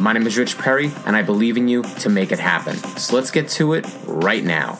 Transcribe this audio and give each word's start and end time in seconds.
My 0.00 0.14
name 0.14 0.26
is 0.26 0.38
Rich 0.38 0.56
Perry, 0.56 0.90
and 1.04 1.14
I 1.14 1.20
believe 1.20 1.58
in 1.58 1.68
you 1.68 1.82
to 1.82 2.08
make 2.08 2.32
it 2.32 2.38
happen. 2.38 2.74
So 2.96 3.14
let's 3.14 3.30
get 3.30 3.50
to 3.50 3.74
it 3.74 3.86
right 4.06 4.42
now. 4.42 4.78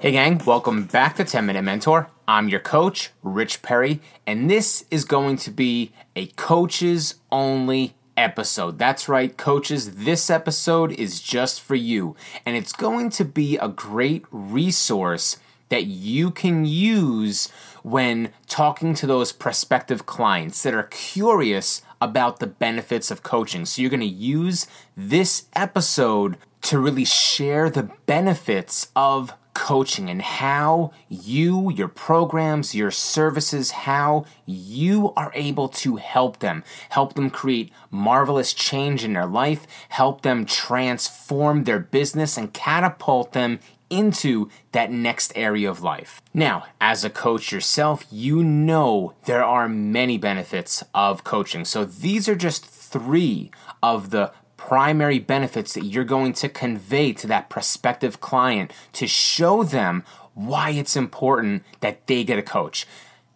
Hey, 0.00 0.12
gang, 0.12 0.40
welcome 0.46 0.84
back 0.84 1.16
to 1.16 1.24
10 1.24 1.44
Minute 1.44 1.60
Mentor. 1.60 2.08
I'm 2.26 2.48
your 2.48 2.60
coach, 2.60 3.10
Rich 3.22 3.60
Perry, 3.60 4.00
and 4.26 4.48
this 4.48 4.86
is 4.90 5.04
going 5.04 5.36
to 5.38 5.50
be 5.50 5.92
a 6.16 6.28
coaches 6.28 7.16
only 7.30 7.96
episode. 8.16 8.78
That's 8.78 9.10
right, 9.10 9.36
coaches, 9.36 9.96
this 9.96 10.30
episode 10.30 10.90
is 10.92 11.20
just 11.20 11.60
for 11.60 11.74
you, 11.74 12.16
and 12.46 12.56
it's 12.56 12.72
going 12.72 13.10
to 13.10 13.26
be 13.26 13.58
a 13.58 13.68
great 13.68 14.24
resource 14.30 15.36
that 15.68 15.86
you 15.86 16.30
can 16.30 16.64
use 16.64 17.48
when 17.82 18.32
talking 18.48 18.94
to 18.94 19.06
those 19.06 19.32
prospective 19.32 20.06
clients 20.06 20.62
that 20.62 20.74
are 20.74 20.84
curious 20.84 21.82
about 22.00 22.40
the 22.40 22.46
benefits 22.46 23.10
of 23.10 23.22
coaching. 23.22 23.64
So 23.64 23.80
you're 23.80 23.90
going 23.90 24.00
to 24.00 24.06
use 24.06 24.66
this 24.96 25.46
episode 25.54 26.36
to 26.62 26.78
really 26.78 27.04
share 27.04 27.70
the 27.70 27.90
benefits 28.06 28.88
of 28.96 29.32
coaching 29.56 30.10
and 30.10 30.20
how 30.20 30.92
you, 31.08 31.70
your 31.70 31.88
programs, 31.88 32.74
your 32.74 32.90
services, 32.90 33.70
how 33.70 34.26
you 34.44 35.14
are 35.16 35.32
able 35.34 35.66
to 35.66 35.96
help 35.96 36.40
them, 36.40 36.62
help 36.90 37.14
them 37.14 37.30
create 37.30 37.72
marvelous 37.90 38.52
change 38.52 39.02
in 39.02 39.14
their 39.14 39.26
life, 39.26 39.66
help 39.88 40.20
them 40.20 40.44
transform 40.44 41.64
their 41.64 41.78
business 41.78 42.36
and 42.36 42.52
catapult 42.52 43.32
them 43.32 43.58
into 43.90 44.50
that 44.72 44.90
next 44.90 45.32
area 45.36 45.70
of 45.70 45.82
life. 45.82 46.20
Now, 46.34 46.66
as 46.80 47.04
a 47.04 47.10
coach 47.10 47.52
yourself, 47.52 48.04
you 48.10 48.42
know 48.42 49.14
there 49.24 49.44
are 49.44 49.68
many 49.68 50.18
benefits 50.18 50.82
of 50.94 51.24
coaching. 51.24 51.64
So 51.64 51.84
these 51.84 52.28
are 52.28 52.36
just 52.36 52.64
three 52.64 53.50
of 53.82 54.10
the 54.10 54.32
primary 54.56 55.18
benefits 55.18 55.74
that 55.74 55.84
you're 55.84 56.04
going 56.04 56.32
to 56.32 56.48
convey 56.48 57.12
to 57.12 57.26
that 57.26 57.48
prospective 57.48 58.20
client 58.20 58.72
to 58.92 59.06
show 59.06 59.62
them 59.62 60.02
why 60.34 60.70
it's 60.70 60.96
important 60.96 61.62
that 61.80 62.06
they 62.06 62.24
get 62.24 62.38
a 62.38 62.42
coach. 62.42 62.86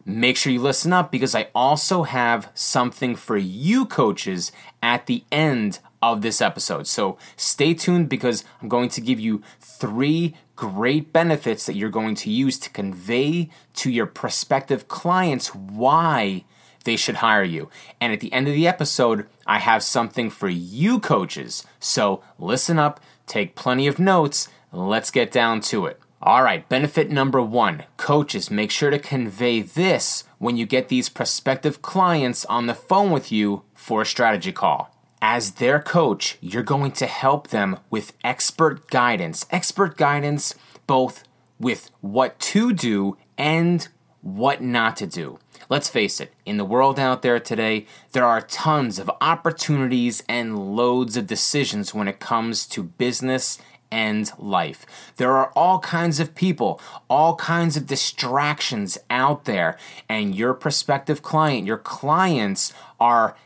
Make 0.05 0.37
sure 0.37 0.53
you 0.53 0.61
listen 0.61 0.93
up 0.93 1.13
because 1.13 1.35
I 1.35 1.49
also 1.55 2.03
have 2.03 2.51
something 2.55 3.15
for 3.15 3.37
you 3.37 3.87
coaches 3.87 4.51
at 4.83 5.07
the 5.07 5.25
end 5.31 5.79
of 6.03 6.23
this 6.23 6.41
episode. 6.41 6.87
So 6.87 7.19
stay 7.37 7.75
tuned 7.75 8.09
because 8.09 8.45
I'm 8.61 8.69
going 8.69 8.89
to 8.91 9.01
give 9.01 9.21
you 9.21 9.43
three 9.61 10.35
great 10.57 11.13
benefits 11.13 11.67
that 11.67 11.77
you're 11.77 11.91
going 11.91 12.15
to 12.15 12.31
use 12.31 12.59
to 12.59 12.71
convey 12.71 13.49
to 13.75 13.91
your 13.91 14.07
prospective 14.07 14.89
clients 14.89 15.55
why 15.55 16.45
they 16.85 16.97
should 16.97 17.17
hire 17.17 17.45
you. 17.45 17.69
And 18.01 18.13
at 18.13 18.21
the 18.21 18.33
end 18.33 18.49
of 18.49 18.55
the 18.55 18.67
episode, 18.67 19.27
I 19.47 19.59
have 19.59 19.83
something 19.83 20.31
for 20.31 20.49
you 20.49 21.01
coaches. 21.01 21.65
So 21.79 22.23
listen 22.39 22.79
up, 22.79 23.01
take 23.27 23.55
plenty 23.55 23.87
of 23.87 23.99
notes, 23.99 24.49
let's 24.73 25.11
get 25.11 25.31
down 25.31 25.61
to 25.63 25.87
it. 25.87 26.01
All 26.23 26.43
right, 26.43 26.69
benefit 26.69 27.11
number 27.11 27.41
one 27.41 27.85
coaches, 27.97 28.51
make 28.51 28.71
sure 28.71 28.91
to 28.91 28.99
convey 28.99 29.63
this 29.63 30.25
when 30.39 30.59
you 30.59 30.67
get 30.67 30.89
these 30.89 31.09
prospective 31.09 31.81
clients 31.81 32.45
on 32.45 32.67
the 32.67 32.75
phone 32.75 33.11
with 33.11 33.33
you 33.33 33.63
for 33.75 34.03
a 34.03 34.07
strategy 34.07 34.53
call. 34.53 34.90
As 35.23 35.53
their 35.53 35.81
coach, 35.81 36.39
you're 36.41 36.63
going 36.63 36.93
to 36.93 37.07
help 37.07 37.49
them 37.49 37.79
with 37.91 38.15
expert 38.25 38.89
guidance. 38.89 39.45
Expert 39.51 39.97
guidance 39.99 40.55
both 40.87 41.25
with 41.59 41.91
what 42.01 42.39
to 42.39 42.73
do 42.73 43.19
and 43.37 43.87
what 44.23 44.63
not 44.63 44.97
to 44.97 45.07
do. 45.07 45.39
Let's 45.69 45.91
face 45.91 46.21
it, 46.21 46.33
in 46.47 46.57
the 46.57 46.65
world 46.65 46.99
out 46.99 47.21
there 47.23 47.39
today, 47.39 47.87
there 48.13 48.25
are 48.25 48.41
tons 48.41 48.99
of 48.99 49.11
opportunities 49.21 50.23
and 50.29 50.75
loads 50.75 51.17
of 51.17 51.27
decisions 51.27 51.95
when 51.95 52.09
it 52.09 52.19
comes 52.19 52.67
to 52.69 52.83
business 52.83 53.59
and 53.91 54.31
life. 54.39 54.87
There 55.17 55.33
are 55.33 55.53
all 55.55 55.81
kinds 55.81 56.19
of 56.19 56.35
people, 56.35 56.81
all 57.09 57.37
kinds 57.37 57.77
of 57.77 57.87
distractions 57.87 58.97
out 59.11 59.45
there, 59.45 59.77
and 60.09 60.35
your 60.35 60.55
prospective 60.55 61.23
client, 61.23 61.67
your 61.67 61.79
clients 61.79 62.73
are 62.99 63.37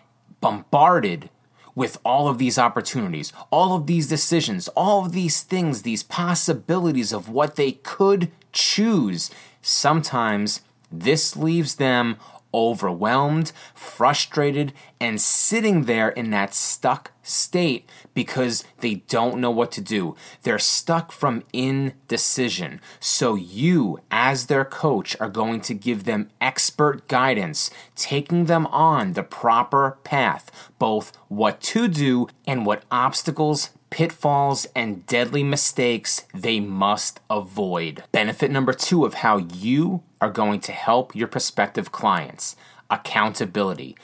bombarded 0.40 1.30
with 1.74 1.98
all 2.04 2.28
of 2.28 2.38
these 2.38 2.58
opportunities, 2.58 3.32
all 3.50 3.74
of 3.74 3.86
these 3.86 4.06
decisions, 4.08 4.68
all 4.68 5.04
of 5.04 5.12
these 5.12 5.42
things, 5.42 5.82
these 5.82 6.02
possibilities 6.02 7.12
of 7.12 7.28
what 7.28 7.56
they 7.56 7.72
could 7.72 8.30
choose, 8.52 9.30
sometimes 9.60 10.60
this 10.90 11.36
leaves 11.36 11.76
them 11.76 12.16
overwhelmed, 12.54 13.52
frustrated, 13.74 14.72
and 15.00 15.20
sitting 15.20 15.84
there 15.84 16.08
in 16.08 16.30
that 16.30 16.54
stuck 16.54 17.10
state 17.22 17.88
because 18.14 18.64
they 18.80 18.94
don't 19.08 19.40
know 19.40 19.50
what 19.50 19.72
to 19.72 19.80
do. 19.80 20.14
They're 20.42 20.58
stuck 20.58 21.10
from 21.10 21.42
indecision. 21.52 22.80
So, 23.00 23.34
you, 23.34 23.98
as 24.10 24.46
their 24.46 24.64
coach, 24.64 25.16
are 25.20 25.28
going 25.28 25.60
to 25.62 25.74
give 25.74 26.04
them 26.04 26.30
expert 26.40 27.08
guidance, 27.08 27.70
taking 27.96 28.44
them 28.44 28.66
on 28.68 29.14
the 29.14 29.22
proper 29.24 29.98
path, 30.04 30.50
both 30.78 31.16
what 31.28 31.60
to 31.62 31.88
do 31.88 32.28
and 32.46 32.64
what 32.64 32.84
obstacles 32.90 33.70
pitfalls, 33.94 34.66
and 34.74 35.06
deadly 35.06 35.44
mistakes 35.44 36.24
they 36.34 36.58
must 36.58 37.20
avoid. 37.30 38.02
Benefit 38.10 38.50
number 38.50 38.72
two 38.72 39.04
of 39.04 39.14
how 39.14 39.36
you 39.36 40.02
are 40.20 40.30
going 40.30 40.58
to 40.58 40.72
help 40.72 41.14
your 41.14 41.28
prospective 41.28 41.92
clients 41.92 42.56
accountability. 42.90 43.96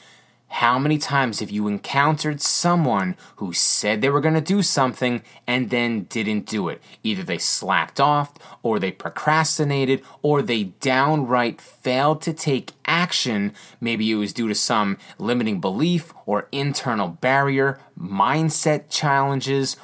How 0.55 0.81
many 0.81 0.99
times 0.99 1.39
have 1.39 1.51
you 1.53 1.69
encountered 1.69 2.41
someone 2.43 3.17
who 3.37 3.53
said 3.53 4.01
they 4.01 4.11
were 4.11 4.21
going 4.21 4.35
to 4.35 4.41
do 4.41 4.63
something 4.63 5.23
and 5.47 5.71
then 5.71 6.03
didn't 6.11 6.47
do 6.47 6.69
it? 6.69 6.83
Either 7.05 7.23
they 7.23 7.39
slacked 7.39 8.01
off, 8.01 8.35
or 8.63 8.79
they 8.79 8.91
procrastinated, 8.91 10.03
or 10.23 10.43
they 10.43 10.65
downright 10.65 11.61
failed 11.61 12.21
to 12.23 12.33
take 12.33 12.73
action. 12.85 13.55
Maybe 13.81 14.11
it 14.11 14.17
was 14.17 14.33
due 14.33 14.49
to 14.49 14.55
some 14.55 14.99
limiting 15.19 15.61
belief 15.61 16.13
or 16.27 16.49
internal 16.51 17.09
barrier, 17.09 17.79
mindset 17.99 18.91
challenges, 18.91 19.77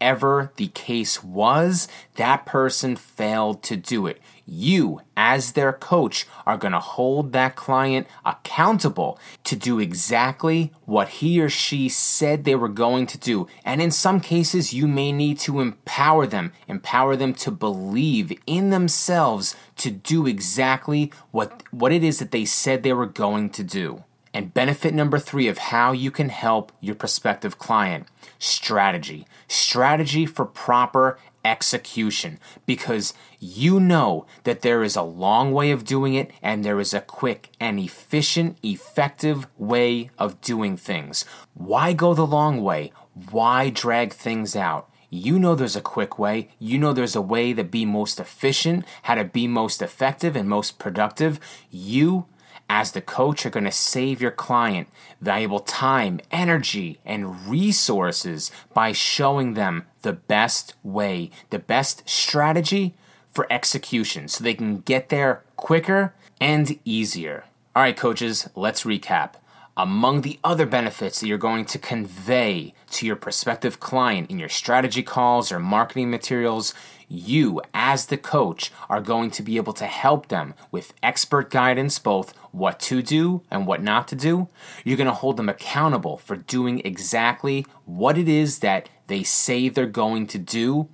whatever 0.00 0.50
the 0.56 0.68
case 0.68 1.22
was, 1.22 1.86
that 2.16 2.46
person 2.46 2.96
failed 2.96 3.62
to 3.62 3.76
do 3.76 4.06
it. 4.06 4.18
You, 4.46 5.02
as 5.14 5.52
their 5.52 5.74
coach, 5.74 6.26
are 6.46 6.56
going 6.56 6.72
to 6.72 6.80
hold 6.80 7.32
that 7.32 7.54
client 7.54 8.06
accountable 8.24 9.18
to 9.44 9.54
do 9.54 9.78
exactly 9.78 10.72
what 10.86 11.08
he 11.20 11.38
or 11.38 11.50
she 11.50 11.90
said 11.90 12.44
they 12.44 12.54
were 12.54 12.68
going 12.70 13.06
to 13.08 13.18
do. 13.18 13.46
And 13.62 13.82
in 13.82 13.90
some 13.90 14.20
cases, 14.20 14.72
you 14.72 14.88
may 14.88 15.12
need 15.12 15.38
to 15.40 15.60
empower 15.60 16.26
them, 16.26 16.52
empower 16.66 17.14
them 17.14 17.34
to 17.34 17.50
believe 17.50 18.32
in 18.46 18.70
themselves 18.70 19.54
to 19.76 19.90
do 19.90 20.26
exactly 20.26 21.12
what, 21.30 21.62
what 21.70 21.92
it 21.92 22.02
is 22.02 22.20
that 22.20 22.30
they 22.30 22.46
said 22.46 22.82
they 22.82 22.94
were 22.94 23.06
going 23.06 23.50
to 23.50 23.62
do. 23.62 24.04
And 24.32 24.54
benefit 24.54 24.94
number 24.94 25.18
three 25.18 25.48
of 25.48 25.58
how 25.58 25.92
you 25.92 26.10
can 26.10 26.28
help 26.28 26.70
your 26.80 26.94
prospective 26.94 27.58
client 27.58 28.06
strategy. 28.38 29.26
Strategy 29.48 30.24
for 30.24 30.44
proper 30.44 31.18
execution 31.44 32.38
because 32.66 33.14
you 33.38 33.80
know 33.80 34.26
that 34.44 34.62
there 34.62 34.82
is 34.82 34.96
a 34.96 35.02
long 35.02 35.52
way 35.52 35.70
of 35.70 35.84
doing 35.84 36.14
it 36.14 36.30
and 36.42 36.64
there 36.64 36.80
is 36.80 36.94
a 36.94 37.00
quick 37.00 37.50
and 37.58 37.78
efficient, 37.78 38.58
effective 38.62 39.46
way 39.58 40.10
of 40.18 40.40
doing 40.40 40.76
things. 40.76 41.24
Why 41.54 41.92
go 41.92 42.14
the 42.14 42.26
long 42.26 42.62
way? 42.62 42.92
Why 43.30 43.70
drag 43.70 44.12
things 44.12 44.54
out? 44.54 44.88
You 45.12 45.40
know 45.40 45.56
there's 45.56 45.76
a 45.76 45.80
quick 45.80 46.18
way. 46.18 46.50
You 46.60 46.78
know 46.78 46.92
there's 46.92 47.16
a 47.16 47.22
way 47.22 47.52
to 47.52 47.64
be 47.64 47.84
most 47.84 48.20
efficient, 48.20 48.84
how 49.02 49.16
to 49.16 49.24
be 49.24 49.48
most 49.48 49.82
effective 49.82 50.36
and 50.36 50.48
most 50.48 50.78
productive. 50.78 51.40
You 51.68 52.26
as 52.72 52.92
the 52.92 53.00
coach, 53.00 53.42
you're 53.42 53.50
going 53.50 53.64
to 53.64 53.72
save 53.72 54.22
your 54.22 54.30
client 54.30 54.86
valuable 55.20 55.58
time, 55.58 56.20
energy, 56.30 57.00
and 57.04 57.48
resources 57.48 58.52
by 58.72 58.92
showing 58.92 59.54
them 59.54 59.86
the 60.02 60.12
best 60.12 60.74
way, 60.84 61.32
the 61.50 61.58
best 61.58 62.08
strategy 62.08 62.94
for 63.28 63.52
execution 63.52 64.28
so 64.28 64.44
they 64.44 64.54
can 64.54 64.78
get 64.82 65.08
there 65.08 65.42
quicker 65.56 66.14
and 66.40 66.78
easier. 66.84 67.44
All 67.74 67.82
right, 67.82 67.96
coaches, 67.96 68.48
let's 68.54 68.84
recap. 68.84 69.34
among 69.80 70.20
the 70.20 70.38
other 70.44 70.66
benefits 70.66 71.20
that 71.20 71.26
you're 71.26 71.38
going 71.38 71.64
to 71.64 71.78
convey 71.78 72.74
to 72.90 73.06
your 73.06 73.16
prospective 73.16 73.80
client 73.80 74.30
in 74.30 74.38
your 74.38 74.48
strategy 74.48 75.02
calls 75.02 75.50
or 75.50 75.58
marketing 75.58 76.10
materials, 76.10 76.74
you, 77.10 77.60
as 77.74 78.06
the 78.06 78.16
coach, 78.16 78.70
are 78.88 79.00
going 79.00 79.30
to 79.32 79.42
be 79.42 79.56
able 79.56 79.72
to 79.74 79.86
help 79.86 80.28
them 80.28 80.54
with 80.70 80.94
expert 81.02 81.50
guidance, 81.50 81.98
both 81.98 82.36
what 82.52 82.78
to 82.78 83.02
do 83.02 83.42
and 83.50 83.66
what 83.66 83.82
not 83.82 84.06
to 84.08 84.14
do. 84.14 84.48
You're 84.84 84.96
going 84.96 85.06
to 85.08 85.12
hold 85.12 85.36
them 85.36 85.48
accountable 85.48 86.16
for 86.16 86.36
doing 86.36 86.80
exactly 86.84 87.66
what 87.84 88.16
it 88.16 88.28
is 88.28 88.60
that 88.60 88.88
they 89.08 89.24
say 89.24 89.68
they're 89.68 89.86
going 89.86 90.28
to 90.28 90.38
do. 90.38 90.88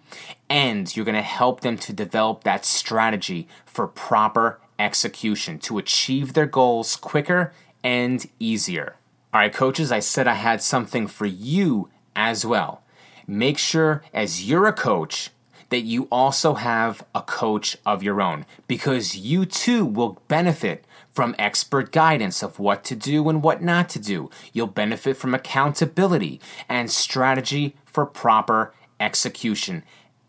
And 0.48 0.94
you're 0.96 1.04
going 1.04 1.14
to 1.16 1.22
help 1.22 1.60
them 1.60 1.76
to 1.78 1.92
develop 1.92 2.44
that 2.44 2.64
strategy 2.64 3.46
for 3.66 3.86
proper 3.86 4.58
execution 4.78 5.58
to 5.58 5.78
achieve 5.78 6.32
their 6.32 6.46
goals 6.46 6.96
quicker 6.96 7.52
and 7.84 8.26
easier. 8.40 8.96
All 9.34 9.40
right, 9.40 9.52
coaches, 9.52 9.92
I 9.92 9.98
said 9.98 10.26
I 10.26 10.34
had 10.34 10.62
something 10.62 11.06
for 11.06 11.26
you 11.26 11.90
as 12.14 12.46
well. 12.46 12.82
Make 13.26 13.58
sure, 13.58 14.02
as 14.14 14.48
you're 14.48 14.66
a 14.66 14.72
coach, 14.72 15.30
that 15.70 15.80
you 15.80 16.08
also 16.10 16.54
have 16.54 17.04
a 17.14 17.22
coach 17.22 17.76
of 17.84 18.02
your 18.02 18.20
own 18.20 18.46
because 18.66 19.16
you 19.16 19.44
too 19.44 19.84
will 19.84 20.20
benefit 20.28 20.84
from 21.12 21.34
expert 21.38 21.92
guidance 21.92 22.42
of 22.42 22.58
what 22.58 22.84
to 22.84 22.94
do 22.94 23.28
and 23.28 23.42
what 23.42 23.62
not 23.62 23.88
to 23.88 23.98
do. 23.98 24.30
You'll 24.52 24.66
benefit 24.66 25.16
from 25.16 25.34
accountability 25.34 26.40
and 26.68 26.90
strategy 26.90 27.74
for 27.86 28.04
proper 28.04 28.74
execution. 29.00 29.82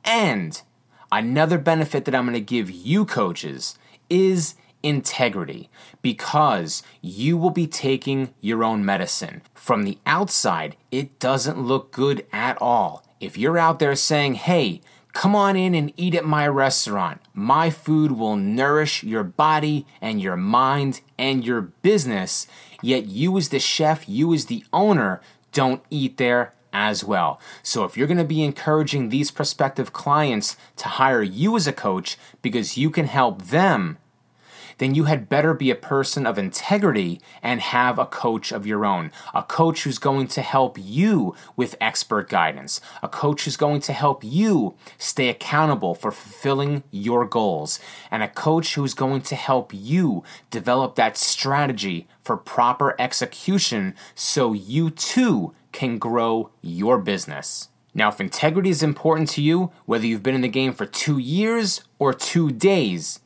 And 0.05 0.61
another 1.11 1.57
benefit 1.57 2.05
that 2.05 2.15
I'm 2.15 2.25
going 2.25 2.33
to 2.33 2.39
give 2.39 2.71
you 2.71 3.05
coaches 3.05 3.77
is 4.09 4.55
integrity 4.81 5.69
because 6.01 6.83
you 7.01 7.37
will 7.37 7.49
be 7.49 7.67
taking 7.67 8.33
your 8.39 8.63
own 8.63 8.85
medicine. 8.85 9.41
From 9.53 9.83
the 9.83 9.97
outside, 10.05 10.77
it 10.91 11.19
doesn't 11.19 11.59
look 11.59 11.91
good 11.91 12.25
at 12.31 12.57
all. 12.61 13.03
If 13.19 13.37
you're 13.37 13.57
out 13.57 13.79
there 13.79 13.95
saying, 13.95 14.35
hey, 14.35 14.81
Come 15.17 15.35
on 15.35 15.55
in 15.55 15.73
and 15.73 15.91
eat 15.97 16.13
at 16.13 16.25
my 16.25 16.47
restaurant. 16.47 17.21
My 17.33 17.71
food 17.71 18.11
will 18.11 18.35
nourish 18.35 19.03
your 19.03 19.23
body 19.23 19.87
and 19.99 20.21
your 20.21 20.37
mind 20.37 21.01
and 21.17 21.43
your 21.43 21.61
business. 21.61 22.45
Yet 22.83 23.07
you, 23.07 23.35
as 23.35 23.49
the 23.49 23.57
chef, 23.57 24.07
you, 24.07 24.31
as 24.31 24.45
the 24.45 24.63
owner, 24.71 25.19
don't 25.51 25.81
eat 25.89 26.17
there 26.17 26.53
as 26.71 27.03
well. 27.03 27.41
So 27.63 27.83
if 27.83 27.97
you're 27.97 28.05
going 28.05 28.19
to 28.19 28.23
be 28.23 28.43
encouraging 28.43 29.09
these 29.09 29.31
prospective 29.31 29.91
clients 29.91 30.55
to 30.75 30.87
hire 30.87 31.23
you 31.23 31.55
as 31.55 31.65
a 31.65 31.73
coach 31.73 32.15
because 32.43 32.77
you 32.77 32.91
can 32.91 33.07
help 33.07 33.41
them 33.41 33.97
then 34.77 34.95
you 34.95 35.05
had 35.05 35.29
better 35.29 35.53
be 35.53 35.71
a 35.71 35.75
person 35.75 36.25
of 36.25 36.37
integrity 36.37 37.19
and 37.41 37.61
have 37.61 37.97
a 37.97 38.05
coach 38.05 38.51
of 38.51 38.67
your 38.67 38.85
own. 38.85 39.11
A 39.33 39.43
coach 39.43 39.83
who's 39.83 39.99
going 39.99 40.27
to 40.27 40.41
help 40.41 40.77
you 40.79 41.35
with 41.55 41.75
expert 41.81 42.29
guidance. 42.29 42.79
A 43.01 43.07
coach 43.07 43.45
who's 43.45 43.57
going 43.57 43.81
to 43.81 43.93
help 43.93 44.23
you 44.23 44.75
stay 44.97 45.29
accountable 45.29 45.95
for 45.95 46.11
fulfilling 46.11 46.83
your 46.91 47.25
goals. 47.25 47.79
And 48.11 48.23
a 48.23 48.27
coach 48.27 48.75
who's 48.75 48.93
going 48.93 49.21
to 49.21 49.35
help 49.35 49.71
you 49.73 50.23
develop 50.49 50.95
that 50.95 51.17
strategy 51.17 52.07
for 52.23 52.37
proper 52.37 52.95
execution 52.99 53.95
so 54.15 54.53
you 54.53 54.89
too 54.89 55.53
can 55.71 55.97
grow 55.97 56.51
your 56.61 56.97
business. 56.97 57.69
Now, 57.93 58.09
if 58.09 58.21
integrity 58.21 58.69
is 58.69 58.83
important 58.83 59.29
to 59.29 59.41
you, 59.41 59.71
whether 59.85 60.05
you've 60.05 60.21
been 60.21 60.35
in 60.35 60.41
the 60.41 60.47
game 60.47 60.73
for 60.73 60.85
two 60.85 61.17
years 61.17 61.81
or 61.97 62.13
two 62.13 62.51
days, 62.51 63.19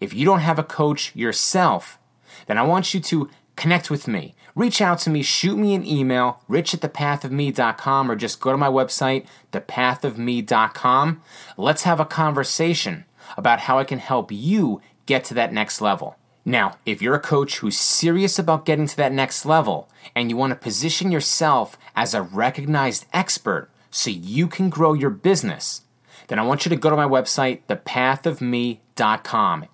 if 0.00 0.14
you 0.14 0.24
don't 0.24 0.40
have 0.40 0.58
a 0.58 0.64
coach 0.64 1.14
yourself, 1.14 1.98
then 2.46 2.58
I 2.58 2.62
want 2.62 2.94
you 2.94 3.00
to 3.00 3.30
connect 3.56 3.90
with 3.90 4.06
me. 4.06 4.34
Reach 4.54 4.80
out 4.80 4.98
to 5.00 5.10
me, 5.10 5.22
shoot 5.22 5.56
me 5.56 5.74
an 5.74 5.86
email, 5.86 6.42
rich 6.48 6.72
at 6.72 6.80
thepathofme.com, 6.80 8.10
or 8.10 8.16
just 8.16 8.40
go 8.40 8.52
to 8.52 8.58
my 8.58 8.68
website, 8.68 9.26
thepathofme.com. 9.52 11.22
Let's 11.58 11.82
have 11.82 12.00
a 12.00 12.06
conversation 12.06 13.04
about 13.36 13.60
how 13.60 13.78
I 13.78 13.84
can 13.84 13.98
help 13.98 14.32
you 14.32 14.80
get 15.04 15.24
to 15.24 15.34
that 15.34 15.52
next 15.52 15.80
level. 15.80 16.16
Now, 16.44 16.78
if 16.86 17.02
you're 17.02 17.14
a 17.14 17.20
coach 17.20 17.58
who's 17.58 17.76
serious 17.76 18.38
about 18.38 18.64
getting 18.64 18.86
to 18.86 18.96
that 18.96 19.12
next 19.12 19.44
level 19.44 19.90
and 20.14 20.30
you 20.30 20.36
want 20.36 20.52
to 20.52 20.56
position 20.56 21.10
yourself 21.10 21.76
as 21.94 22.14
a 22.14 22.22
recognized 22.22 23.04
expert 23.12 23.68
so 23.90 24.10
you 24.10 24.46
can 24.46 24.70
grow 24.70 24.94
your 24.94 25.10
business, 25.10 25.82
then 26.28 26.38
I 26.38 26.42
want 26.42 26.64
you 26.64 26.70
to 26.70 26.76
go 26.76 26.88
to 26.88 26.96
my 26.96 27.04
website, 27.06 27.60
thepathofme.com, 27.68 28.80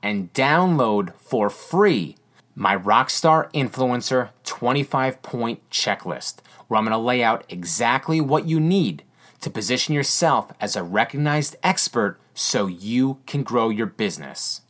and 0.03 0.33
download 0.33 1.15
for 1.17 1.49
free 1.49 2.17
my 2.55 2.77
Rockstar 2.77 3.51
Influencer 3.53 4.31
25 4.45 5.23
point 5.23 5.71
checklist, 5.71 6.37
where 6.69 6.79
I'm 6.79 6.85
going 6.85 6.93
to 6.93 6.99
lay 6.99 7.23
out 7.23 7.45
exactly 7.49 8.21
what 8.21 8.47
you 8.47 8.61
need 8.61 9.05
to 9.41 9.51
position 9.51 9.95
yourself 9.95 10.53
as 10.61 10.77
a 10.77 10.83
recognized 10.83 11.57
expert 11.63 12.19
so 12.35 12.67
you 12.67 13.19
can 13.27 13.43
grow 13.43 13.69
your 13.71 13.87
business. 13.87 14.61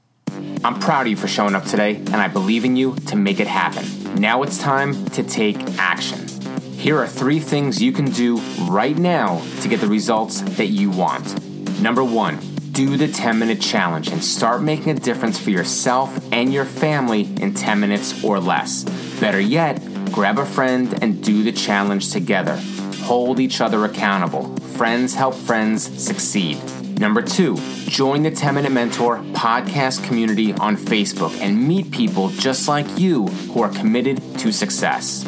I'm 0.65 0.79
proud 0.81 1.03
of 1.03 1.09
you 1.09 1.17
for 1.17 1.29
showing 1.29 1.55
up 1.55 1.65
today, 1.65 1.97
and 1.97 2.17
I 2.17 2.29
believe 2.29 2.65
in 2.65 2.77
you 2.77 2.95
to 3.07 3.17
make 3.17 3.41
it 3.41 3.47
happen. 3.47 3.85
Now 4.15 4.43
it's 4.43 4.59
time 4.59 5.05
to 5.07 5.23
take 5.23 5.57
action. 5.79 6.27
Here 6.73 6.99
are 6.99 7.07
three 7.07 7.39
things 7.39 7.83
you 7.83 7.93
can 7.93 8.07
do 8.07 8.39
right 8.63 8.97
now 8.97 9.43
to 9.61 9.69
get 9.69 9.81
the 9.81 9.87
results 9.87 10.41
that 10.57 10.69
you 10.69 10.91
want. 10.91 11.41
Number 11.81 12.03
one, 12.03 12.39
do 12.73 12.97
the 12.97 13.07
10 13.07 13.39
minute 13.39 13.61
challenge 13.61 14.09
and 14.09 14.25
start 14.25 14.63
making 14.63 14.97
a 14.97 15.01
difference 15.01 15.39
for 15.39 15.51
yourself 15.51 16.19
and 16.33 16.53
your 16.53 16.65
family 16.65 17.23
in 17.37 17.53
10 17.53 17.79
minutes 17.79 18.25
or 18.25 18.41
less. 18.41 18.85
Better 19.21 19.41
yet, 19.41 19.79
grab 20.11 20.39
a 20.39 20.47
friend 20.47 20.99
and 21.03 21.23
do 21.23 21.43
the 21.43 21.53
challenge 21.53 22.11
together. 22.11 22.57
Hold 23.05 23.41
each 23.41 23.61
other 23.61 23.85
accountable. 23.85 24.57
Friends 24.57 25.15
help 25.15 25.35
friends 25.35 25.83
succeed. 26.03 26.59
Number 26.99 27.21
two, 27.21 27.57
join 27.89 28.23
the 28.23 28.31
10 28.31 28.55
Minute 28.55 28.73
Mentor 28.73 29.19
podcast 29.33 30.05
community 30.05 30.55
on 30.55 30.77
Facebook 30.77 31.37
and 31.41 31.69
meet 31.69 31.91
people 31.91 32.31
just 32.31 32.69
like 32.69 32.87
you 32.99 33.27
who 33.27 33.63
are 33.63 33.71
committed 33.71 34.23
to 34.39 34.53
success. 34.53 35.27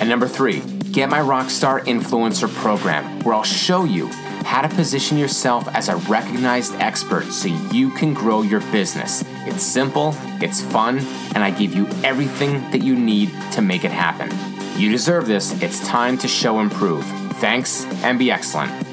And 0.00 0.08
number 0.08 0.28
three, 0.28 0.60
get 0.92 1.10
my 1.10 1.18
Rockstar 1.18 1.80
Influencer 1.80 2.52
program 2.54 3.20
where 3.20 3.34
I'll 3.34 3.42
show 3.42 3.84
you 3.84 4.08
how 4.46 4.62
to 4.62 4.68
position 4.68 5.18
yourself 5.18 5.66
as 5.74 5.88
a 5.88 5.96
recognized 6.08 6.72
expert 6.76 7.24
so 7.24 7.48
you 7.48 7.90
can 7.90 8.14
grow 8.14 8.42
your 8.42 8.60
business. 8.70 9.24
It's 9.44 9.62
simple, 9.62 10.14
it's 10.40 10.62
fun, 10.62 11.00
and 11.34 11.38
I 11.38 11.50
give 11.50 11.74
you 11.74 11.88
everything 12.04 12.62
that 12.70 12.80
you 12.80 12.94
need 12.94 13.34
to 13.52 13.60
make 13.60 13.84
it 13.84 13.90
happen. 13.90 14.30
You 14.80 14.90
deserve 14.90 15.26
this. 15.26 15.60
It's 15.60 15.84
time 15.86 16.16
to 16.18 16.28
show 16.28 16.60
improve. 16.60 17.04
Thanks 17.40 17.84
and 18.04 18.20
be 18.20 18.30
excellent. 18.30 18.85